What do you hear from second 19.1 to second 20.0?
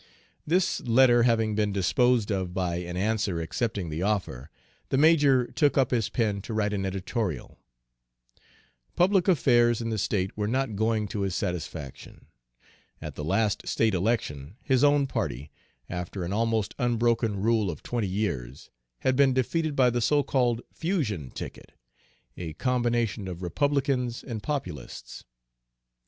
been defeated by